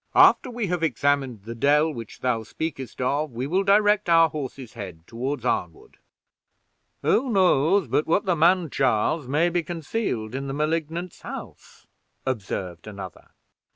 [0.15, 4.73] After we have examined the dell which thou speakest of, we will direct our horses'
[4.73, 5.97] heads toward Arnwood."
[7.03, 11.85] "Who knows but what the man Charles may be concealed in the Malignant's house?"
[12.25, 13.29] observed another.